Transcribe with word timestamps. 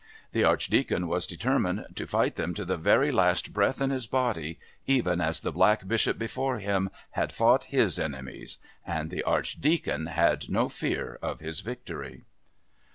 The 0.31 0.43
Archdeacon 0.43 1.07
was 1.07 1.27
determined 1.27 1.85
to 1.93 2.07
fight 2.07 2.33
them 2.33 2.55
to 2.55 2.65
the 2.65 2.75
very 2.75 3.11
last 3.11 3.53
breath 3.53 3.79
in 3.79 3.91
his 3.91 4.07
body, 4.07 4.57
even 4.87 5.21
as 5.21 5.41
the 5.41 5.51
Black 5.51 5.87
Bishop 5.87 6.17
before 6.17 6.57
him 6.57 6.89
had 7.11 7.31
fought 7.31 7.65
his 7.65 7.99
enemies. 7.99 8.57
And 8.83 9.11
the 9.11 9.21
Archdeacon 9.21 10.07
had 10.07 10.49
no 10.49 10.69
fear 10.69 11.19
of 11.21 11.39
his 11.41 11.59
victory. 11.59 12.23